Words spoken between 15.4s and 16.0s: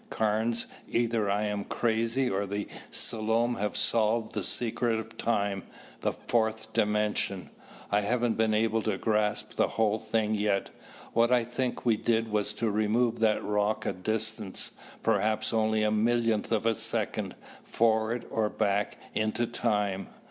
only a